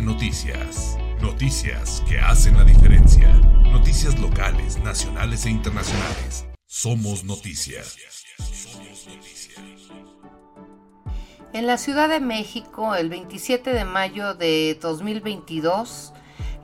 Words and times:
Noticias. 0.00 0.96
Noticias 1.20 2.02
que 2.08 2.18
hacen 2.18 2.56
la 2.56 2.64
diferencia. 2.64 3.28
Noticias 3.70 4.18
locales, 4.18 4.78
nacionales 4.78 5.44
e 5.44 5.50
internacionales. 5.50 6.46
Somos 6.66 7.24
noticias. 7.24 7.98
En 11.52 11.66
la 11.66 11.76
Ciudad 11.76 12.08
de 12.08 12.20
México, 12.20 12.94
el 12.94 13.10
27 13.10 13.74
de 13.74 13.84
mayo 13.84 14.34
de 14.34 14.78
2022, 14.80 16.14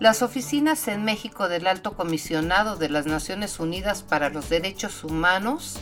las 0.00 0.22
oficinas 0.22 0.88
en 0.88 1.04
México 1.04 1.48
del 1.48 1.66
Alto 1.66 1.92
Comisionado 1.92 2.76
de 2.76 2.88
las 2.88 3.04
Naciones 3.04 3.60
Unidas 3.60 4.02
para 4.02 4.30
los 4.30 4.48
Derechos 4.48 5.04
Humanos 5.04 5.78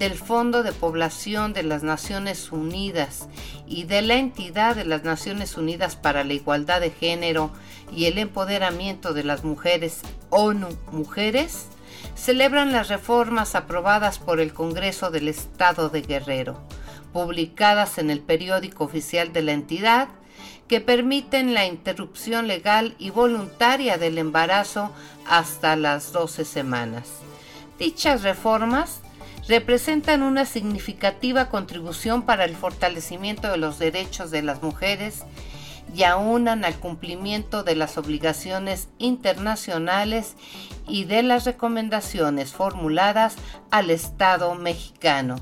del 0.00 0.14
Fondo 0.14 0.62
de 0.62 0.72
Población 0.72 1.52
de 1.52 1.62
las 1.62 1.82
Naciones 1.82 2.52
Unidas 2.52 3.28
y 3.66 3.84
de 3.84 4.00
la 4.00 4.14
entidad 4.14 4.74
de 4.74 4.86
las 4.86 5.04
Naciones 5.04 5.58
Unidas 5.58 5.94
para 5.94 6.24
la 6.24 6.32
Igualdad 6.32 6.80
de 6.80 6.90
Género 6.90 7.50
y 7.94 8.06
el 8.06 8.16
Empoderamiento 8.16 9.12
de 9.12 9.24
las 9.24 9.44
Mujeres, 9.44 10.00
ONU 10.30 10.68
Mujeres, 10.90 11.66
celebran 12.14 12.72
las 12.72 12.88
reformas 12.88 13.54
aprobadas 13.54 14.18
por 14.18 14.40
el 14.40 14.54
Congreso 14.54 15.10
del 15.10 15.28
Estado 15.28 15.90
de 15.90 16.00
Guerrero, 16.00 16.56
publicadas 17.12 17.98
en 17.98 18.08
el 18.08 18.20
periódico 18.20 18.84
oficial 18.84 19.34
de 19.34 19.42
la 19.42 19.52
entidad, 19.52 20.08
que 20.66 20.80
permiten 20.80 21.52
la 21.52 21.66
interrupción 21.66 22.46
legal 22.46 22.94
y 22.98 23.10
voluntaria 23.10 23.98
del 23.98 24.16
embarazo 24.16 24.92
hasta 25.28 25.76
las 25.76 26.10
12 26.12 26.46
semanas. 26.46 27.06
Dichas 27.78 28.22
reformas 28.22 29.02
representan 29.50 30.22
una 30.22 30.44
significativa 30.44 31.48
contribución 31.48 32.22
para 32.22 32.44
el 32.44 32.54
fortalecimiento 32.54 33.50
de 33.50 33.56
los 33.56 33.80
derechos 33.80 34.30
de 34.30 34.42
las 34.42 34.62
mujeres 34.62 35.24
y 35.92 36.04
aunan 36.04 36.64
al 36.64 36.76
cumplimiento 36.76 37.64
de 37.64 37.74
las 37.74 37.98
obligaciones 37.98 38.86
internacionales 38.98 40.36
y 40.86 41.02
de 41.06 41.24
las 41.24 41.46
recomendaciones 41.46 42.52
formuladas 42.52 43.34
al 43.72 43.90
Estado 43.90 44.54
mexicano. 44.54 45.34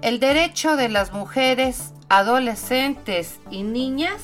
El 0.00 0.18
derecho 0.18 0.74
de 0.74 0.88
las 0.88 1.12
mujeres, 1.12 1.92
adolescentes 2.08 3.38
y 3.52 3.62
niñas 3.62 4.20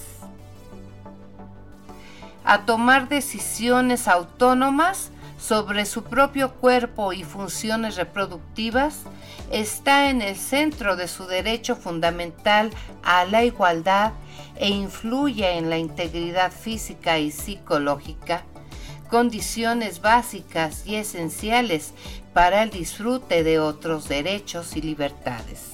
a 2.45 2.67
tomar 2.67 3.09
decisiones 3.09 4.09
autónomas 4.09 5.13
sobre 5.39 5.87
su 5.87 6.03
propio 6.03 6.53
cuerpo 6.55 7.13
y 7.13 7.23
funciones 7.23 7.97
reproductivas 7.97 9.03
está 9.51 10.11
en 10.11 10.21
el 10.21 10.37
centro 10.37 10.97
de 10.97 11.09
su 11.09 11.27
derecho 11.27 11.77
fundamental 11.77 12.71
a 13.03 13.25
la 13.25 13.45
igualdad 13.45 14.13
e 14.57 14.69
influye 14.69 15.57
en 15.57 15.71
la 15.71 15.79
integridad 15.79 16.53
física 16.53 17.19
y 17.19 17.31
psicológica, 17.31 18.43
condiciones 19.09 20.03
básicas 20.03 20.87
y 20.87 20.97
esenciales 20.97 21.93
para 22.35 22.65
el 22.65 22.71
disfrute 22.71 23.45
de 23.45 23.61
otros 23.61 24.09
derechos 24.09 24.77
y 24.77 24.83
libertades. 24.83 25.71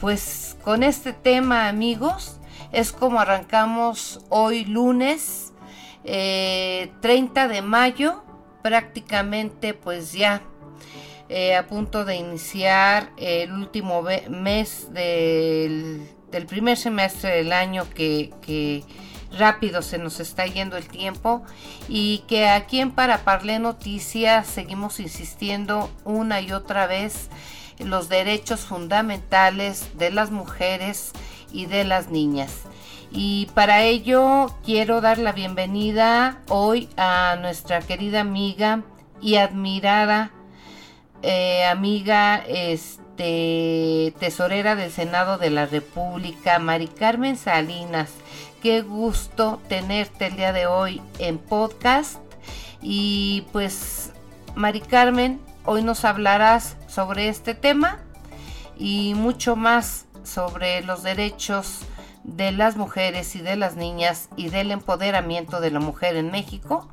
Pues 0.00 0.56
con 0.62 0.82
este 0.82 1.14
tema 1.14 1.68
amigos 1.68 2.36
es 2.72 2.92
como 2.92 3.20
arrancamos 3.20 4.20
hoy 4.28 4.66
lunes 4.66 5.52
30 6.04 7.44
eh, 7.44 7.48
de 7.48 7.62
mayo 7.62 8.25
prácticamente 8.66 9.74
pues 9.74 10.12
ya 10.12 10.42
eh, 11.28 11.54
a 11.54 11.68
punto 11.68 12.04
de 12.04 12.16
iniciar 12.16 13.12
el 13.16 13.52
último 13.52 14.02
mes 14.28 14.92
del, 14.92 16.08
primer 16.48 16.76
semestre 16.76 17.30
del 17.30 17.52
año 17.52 17.86
que, 17.94 18.82
rápido 19.38 19.82
se 19.82 19.98
nos 19.98 20.18
está 20.18 20.46
yendo 20.46 20.76
el 20.76 20.88
tiempo 20.88 21.44
y 21.88 22.24
que 22.26 22.48
aquí 22.48 22.80
en 22.80 22.90
Paraparle 22.90 23.60
Noticias 23.60 24.48
seguimos 24.48 24.98
insistiendo 24.98 25.88
una 26.04 26.40
y 26.40 26.50
otra 26.50 26.88
vez 26.88 27.28
en 27.78 27.88
los 27.88 28.08
derechos 28.08 28.62
fundamentales 28.62 29.96
de 29.96 30.10
las 30.10 30.32
mujeres 30.32 31.12
y 31.52 31.66
de 31.66 31.84
las 31.84 32.10
niñas. 32.10 32.52
Y 33.10 33.46
para 33.54 33.82
ello 33.82 34.54
quiero 34.64 35.00
dar 35.00 35.18
la 35.18 35.32
bienvenida 35.32 36.40
hoy 36.48 36.88
a 36.96 37.36
nuestra 37.40 37.80
querida 37.80 38.20
amiga 38.20 38.82
y 39.20 39.36
admirada 39.36 40.32
eh, 41.22 41.64
amiga 41.64 42.36
este, 42.46 44.14
tesorera 44.18 44.76
del 44.76 44.90
Senado 44.90 45.38
de 45.38 45.50
la 45.50 45.66
República, 45.66 46.58
Mari 46.58 46.88
Carmen 46.88 47.36
Salinas. 47.36 48.10
Qué 48.62 48.82
gusto 48.82 49.60
tenerte 49.68 50.26
el 50.26 50.36
día 50.36 50.52
de 50.52 50.66
hoy 50.66 51.00
en 51.18 51.38
podcast. 51.38 52.18
Y 52.82 53.44
pues, 53.52 54.12
Mari 54.54 54.80
Carmen, 54.80 55.40
hoy 55.64 55.82
nos 55.82 56.04
hablarás 56.04 56.76
sobre 56.86 57.28
este 57.28 57.54
tema 57.54 57.98
y 58.78 59.14
mucho 59.14 59.56
más 59.56 60.05
sobre 60.26 60.82
los 60.82 61.02
derechos 61.02 61.80
de 62.24 62.50
las 62.50 62.76
mujeres 62.76 63.36
y 63.36 63.40
de 63.40 63.56
las 63.56 63.76
niñas 63.76 64.28
y 64.36 64.48
del 64.48 64.72
empoderamiento 64.72 65.60
de 65.60 65.70
la 65.70 65.78
mujer 65.78 66.16
en 66.16 66.30
México, 66.30 66.88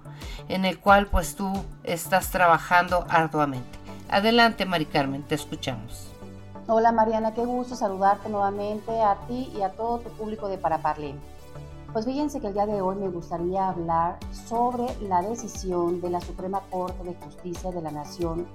en 0.47 0.63
el 0.63 0.79
cual 0.79 1.07
pues 1.07 1.35
tú 1.35 1.51
estás 1.83 2.29
trabajando 2.29 3.05
arduamente. 3.09 3.79
Adelante, 4.09 4.65
Mari 4.65 4.85
Carmen, 4.85 5.23
te 5.23 5.35
escuchamos. 5.35 6.09
Hola 6.67 6.91
Mariana, 6.91 7.33
qué 7.33 7.43
gusto 7.43 7.75
saludarte 7.75 8.29
nuevamente 8.29 9.01
a 9.01 9.15
ti 9.27 9.51
y 9.57 9.63
a 9.63 9.69
todo 9.69 9.99
tu 9.99 10.09
público 10.11 10.47
de 10.47 10.57
Paraparlén. 10.57 11.19
Pues 11.91 12.05
fíjense 12.05 12.39
que 12.39 12.47
el 12.47 12.53
día 12.53 12.65
de 12.65 12.81
hoy 12.81 12.95
me 12.95 13.09
gustaría 13.09 13.67
hablar 13.67 14.17
sobre 14.47 14.85
la 15.01 15.21
decisión 15.21 15.99
de 16.01 16.09
la 16.09 16.21
Suprema 16.21 16.61
Corte 16.69 17.03
de 17.03 17.15
Justicia 17.15 17.71
de 17.71 17.81
la 17.81 17.91
Nación 17.91 18.47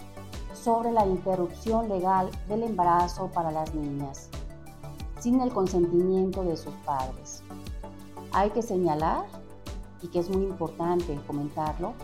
sobre 0.55 0.91
la 0.91 1.07
interrupción 1.07 1.89
legal 1.89 2.31
del 2.49 2.63
embarazo 2.63 3.29
para 3.29 3.51
las 3.51 3.75
niñas 3.75 4.29
sin 5.19 5.41
el 5.41 5.53
consentimiento 5.53 6.43
de 6.43 6.57
sus 6.57 6.75
padres. 6.85 7.43
Hay 8.33 8.51
que 8.51 8.63
señalar, 8.63 9.25
y 10.03 10.09
que 10.09 10.21
es 10.21 10.31
muy 10.31 10.45
importante 10.45 11.19
comentarlo, 11.27 11.95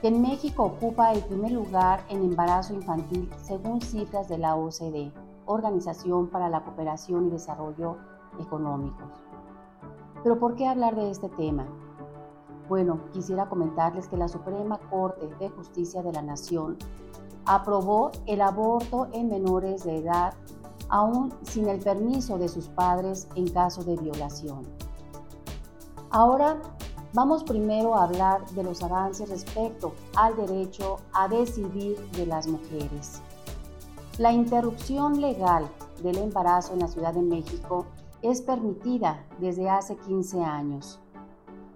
que 0.00 0.08
en 0.08 0.20
México 0.20 0.64
ocupa 0.64 1.12
el 1.12 1.22
primer 1.24 1.52
lugar 1.52 2.04
en 2.08 2.22
embarazo 2.22 2.74
infantil 2.74 3.30
según 3.42 3.80
cifras 3.80 4.28
de 4.28 4.38
la 4.38 4.56
OCDE, 4.56 5.12
Organización 5.46 6.28
para 6.28 6.48
la 6.48 6.64
Cooperación 6.64 7.28
y 7.28 7.30
Desarrollo 7.30 7.96
Económicos. 8.40 9.08
Pero 10.22 10.38
¿por 10.38 10.56
qué 10.56 10.66
hablar 10.66 10.96
de 10.96 11.10
este 11.10 11.28
tema? 11.30 11.66
Bueno, 12.68 12.98
quisiera 13.12 13.48
comentarles 13.48 14.08
que 14.08 14.16
la 14.16 14.26
Suprema 14.28 14.78
Corte 14.90 15.28
de 15.38 15.48
Justicia 15.50 16.02
de 16.02 16.12
la 16.12 16.22
Nación 16.22 16.76
aprobó 17.44 18.10
el 18.26 18.42
aborto 18.42 19.06
en 19.12 19.28
menores 19.28 19.84
de 19.84 19.98
edad 19.98 20.34
aún 20.88 21.34
sin 21.42 21.68
el 21.68 21.80
permiso 21.80 22.38
de 22.38 22.48
sus 22.48 22.68
padres 22.68 23.28
en 23.34 23.48
caso 23.48 23.82
de 23.84 23.96
violación. 23.96 24.62
Ahora 26.10 26.58
vamos 27.12 27.44
primero 27.44 27.94
a 27.94 28.04
hablar 28.04 28.46
de 28.50 28.62
los 28.62 28.82
avances 28.82 29.28
respecto 29.28 29.94
al 30.16 30.36
derecho 30.36 30.98
a 31.12 31.28
decidir 31.28 31.98
de 32.12 32.26
las 32.26 32.46
mujeres. 32.46 33.22
La 34.18 34.32
interrupción 34.32 35.20
legal 35.20 35.68
del 36.02 36.18
embarazo 36.18 36.72
en 36.72 36.80
la 36.80 36.88
Ciudad 36.88 37.12
de 37.12 37.22
México 37.22 37.86
es 38.22 38.40
permitida 38.40 39.24
desde 39.38 39.68
hace 39.68 39.96
15 39.96 40.42
años. 40.42 41.00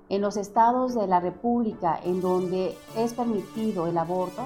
En 0.08 0.22
los 0.22 0.36
estados 0.36 0.94
de 0.94 1.06
la 1.06 1.20
República 1.20 2.00
en 2.02 2.20
donde 2.20 2.76
es 2.96 3.12
permitido 3.14 3.86
el 3.86 3.96
aborto, 3.96 4.42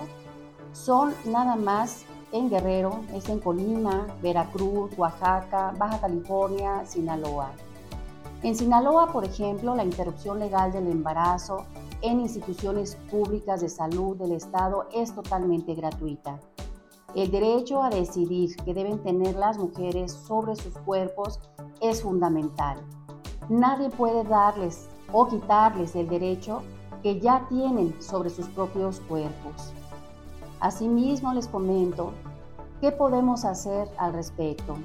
son 0.73 1.15
nada 1.25 1.57
más 1.57 2.05
en 2.35 2.51
Guerrero, 2.51 3.05
es 3.15 3.29
en 3.29 3.39
Colima, 3.39 4.09
Veracruz, 4.21 4.91
Oaxaca, 4.99 5.73
Baja 5.79 6.01
California, 6.01 6.85
Sinaloa. 6.85 7.53
En 8.43 8.57
Sinaloa, 8.57 9.13
por 9.13 9.25
ejemplo, 9.25 9.77
la 9.77 9.85
interrupción 9.85 10.41
legal 10.41 10.73
del 10.73 10.89
embarazo 10.89 11.65
en 12.03 12.19
instituciones 12.19 12.97
públicas 13.09 13.61
de 13.61 13.69
salud 13.69 14.17
del 14.17 14.33
Estado 14.33 14.89
es 14.93 15.15
totalmente 15.15 15.77
gratuita. 15.77 16.41
El 17.15 17.31
derecho 17.31 17.81
a 17.81 17.89
decidir 17.89 18.57
que 18.65 18.75
deben 18.75 18.99
tener 18.99 19.37
las 19.37 19.57
mujeres 19.57 20.11
sobre 20.11 20.57
sus 20.57 20.77
cuerpos 20.79 21.39
es 21.81 22.03
fundamental. 22.03 22.79
Nadie 23.49 23.91
puede 23.91 24.25
darles 24.25 24.89
o 25.13 25.29
quitarles 25.29 25.95
el 25.95 26.09
derecho 26.09 26.63
que 27.01 27.21
ya 27.21 27.47
tienen 27.49 27.95
sobre 28.03 28.29
sus 28.29 28.49
propios 28.49 28.99
cuerpos. 29.09 29.73
Asimismo, 30.65 31.35
les 31.35 31.47
comento 31.47 32.15
qué 32.81 32.91
podemos 32.91 33.45
hacer 33.45 33.87
al 33.99 34.15
respecto. 34.15 34.77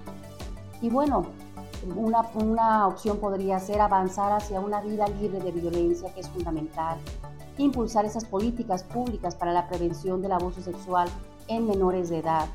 Y 0.81 0.89
bueno, 0.89 1.27
una, 1.95 2.85
opción 2.85 3.17
podría 3.19 3.59
ser 3.59 3.79
avanzar 3.79 4.33
hacia 4.33 4.59
una 4.59 4.81
vida 4.81 5.07
libre 5.07 5.39
de 5.39 5.53
violencia, 5.53 6.13
que 6.13 6.19
es 6.19 6.27
fundamental. 6.27 6.97
Impulsar 7.57 8.03
esas 8.03 8.25
políticas 8.25 8.83
públicas 8.83 9.35
para 9.35 9.53
la 9.53 9.69
prevención 9.69 10.21
del 10.21 10.33
abuso 10.33 10.59
sexual 10.59 11.07
en 11.47 11.65
menores 11.65 12.09
de 12.09 12.17
edad. 12.17 12.47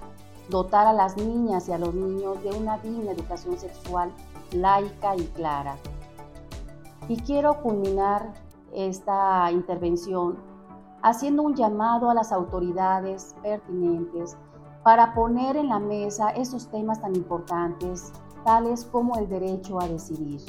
Dotar 0.51 0.87
a 0.87 0.93
las 0.93 1.17
niñas 1.17 1.67
y 1.71 1.73
a 1.73 1.79
los 1.79 1.95
niños 1.95 2.43
de 2.43 2.51
una 2.51 2.77
digna 2.77 3.13
educación 3.13 3.59
sexual 3.59 4.11
laica 4.53 5.17
y 5.17 5.25
clara. 5.29 5.77
Y 7.09 7.17
quiero 7.17 7.63
culminar 7.63 8.35
esta 8.75 9.51
intervención 9.51 10.37
haciendo 11.05 11.43
un 11.43 11.55
llamado 11.55 12.09
a 12.09 12.15
las 12.15 12.33
autoridades 12.33 13.37
pertinentes 13.43 14.39
para 14.83 15.13
poner 15.13 15.55
en 15.55 15.69
la 15.69 15.79
mesa 15.79 16.31
esos 16.31 16.69
temas 16.69 16.99
tan 16.99 17.15
importantes, 17.15 18.11
tales 18.43 18.87
como 18.87 19.17
el 19.19 19.29
derecho 19.29 19.79
a 19.83 19.87
decidir, 19.87 20.41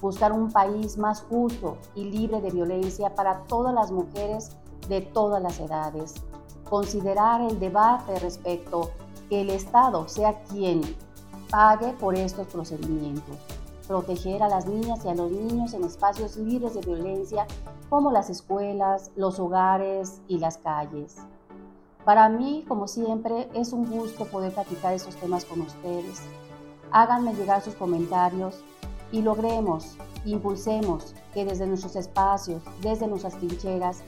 buscar 0.00 0.30
un 0.30 0.52
país 0.52 0.96
más 0.96 1.22
justo 1.22 1.76
y 1.96 2.04
libre 2.04 2.40
de 2.40 2.52
violencia 2.52 3.16
para 3.16 3.42
todas 3.44 3.74
las 3.74 3.90
mujeres 3.90 4.56
de 4.88 5.00
todas 5.00 5.42
las 5.42 5.58
edades, 5.58 6.14
considerar 6.70 7.40
el 7.40 7.58
debate 7.58 8.16
respecto 8.20 8.92
que 9.28 9.40
el 9.40 9.50
Estado 9.50 10.06
sea 10.06 10.40
quien 10.44 10.82
pague 11.50 11.92
por 11.94 12.14
estos 12.14 12.46
procedimientos, 12.46 13.36
proteger 13.88 14.44
a 14.44 14.48
las 14.48 14.66
niñas 14.66 15.04
y 15.04 15.08
a 15.08 15.16
los 15.16 15.32
niños 15.32 15.74
en 15.74 15.82
espacios 15.82 16.36
libres 16.36 16.74
de 16.74 16.80
violencia 16.82 17.44
como 17.88 18.10
las 18.10 18.30
escuelas, 18.30 19.10
los 19.16 19.38
hogares 19.38 20.20
y 20.28 20.38
las 20.38 20.58
calles. 20.58 21.16
Para 22.04 22.28
mí, 22.28 22.64
como 22.68 22.86
siempre, 22.86 23.48
es 23.54 23.72
un 23.72 23.90
gusto 23.90 24.26
poder 24.26 24.52
platicar 24.52 24.94
esos 24.94 25.16
temas 25.16 25.44
con 25.44 25.60
ustedes. 25.60 26.20
Háganme 26.90 27.34
llegar 27.34 27.62
sus 27.62 27.74
comentarios 27.74 28.62
y 29.12 29.22
logremos, 29.22 29.96
impulsemos 30.24 31.14
que 31.32 31.44
desde 31.44 31.66
nuestros 31.66 31.96
espacios, 31.96 32.62
desde 32.80 33.06
nuestras 33.06 33.36
trincheras, 33.36 34.02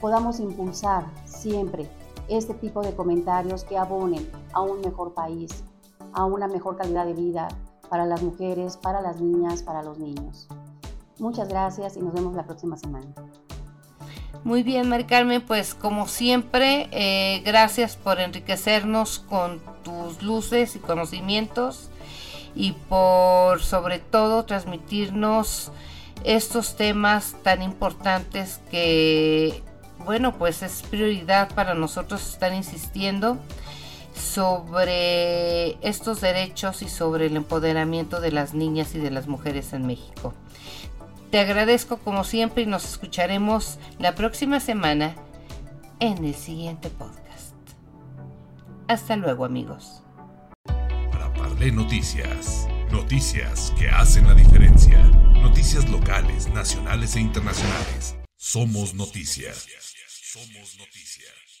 podamos 0.00 0.40
impulsar 0.40 1.04
siempre 1.24 1.90
este 2.28 2.54
tipo 2.54 2.80
de 2.82 2.94
comentarios 2.94 3.64
que 3.64 3.76
abonen 3.76 4.30
a 4.52 4.62
un 4.62 4.80
mejor 4.80 5.14
país, 5.14 5.64
a 6.12 6.24
una 6.24 6.46
mejor 6.46 6.76
calidad 6.76 7.06
de 7.06 7.14
vida 7.14 7.48
para 7.88 8.06
las 8.06 8.22
mujeres, 8.22 8.76
para 8.76 9.00
las 9.00 9.20
niñas, 9.20 9.62
para 9.62 9.82
los 9.82 9.98
niños. 9.98 10.48
Muchas 11.20 11.48
gracias 11.48 11.96
y 11.96 12.00
nos 12.00 12.14
vemos 12.14 12.34
la 12.34 12.44
próxima 12.44 12.78
semana. 12.78 13.06
Muy 14.42 14.62
bien, 14.62 14.88
Mari 14.88 15.04
Carmen, 15.04 15.42
pues 15.42 15.74
como 15.74 16.08
siempre, 16.08 16.88
eh, 16.92 17.42
gracias 17.44 17.96
por 17.96 18.20
enriquecernos 18.20 19.18
con 19.18 19.60
tus 19.84 20.22
luces 20.22 20.76
y 20.76 20.78
conocimientos 20.78 21.90
y 22.54 22.72
por 22.72 23.60
sobre 23.60 23.98
todo 23.98 24.46
transmitirnos 24.46 25.70
estos 26.24 26.76
temas 26.76 27.36
tan 27.42 27.62
importantes 27.62 28.60
que, 28.70 29.62
bueno, 30.06 30.38
pues 30.38 30.62
es 30.62 30.82
prioridad 30.82 31.54
para 31.54 31.74
nosotros 31.74 32.26
estar 32.26 32.54
insistiendo 32.54 33.36
sobre 34.14 35.72
estos 35.86 36.22
derechos 36.22 36.80
y 36.80 36.88
sobre 36.88 37.26
el 37.26 37.36
empoderamiento 37.36 38.22
de 38.22 38.32
las 38.32 38.54
niñas 38.54 38.94
y 38.94 38.98
de 38.98 39.10
las 39.10 39.28
mujeres 39.28 39.74
en 39.74 39.86
México. 39.86 40.32
Te 41.30 41.38
agradezco 41.38 41.98
como 41.98 42.24
siempre 42.24 42.64
y 42.64 42.66
nos 42.66 42.84
escucharemos 42.84 43.78
la 44.00 44.16
próxima 44.16 44.58
semana 44.58 45.14
en 46.00 46.24
el 46.24 46.34
siguiente 46.34 46.90
podcast. 46.90 47.54
Hasta 48.88 49.14
luego 49.14 49.44
amigos. 49.44 50.02
Para 51.12 51.32
Parle 51.32 51.70
Noticias, 51.70 52.66
noticias 52.90 53.72
que 53.78 53.88
hacen 53.88 54.26
la 54.26 54.34
diferencia, 54.34 54.98
noticias 55.34 55.88
locales, 55.88 56.48
nacionales 56.48 57.14
e 57.14 57.20
internacionales. 57.20 58.16
Somos 58.36 58.94
noticias. 58.94 59.68
Somos 60.08 60.78
noticias. 60.78 61.59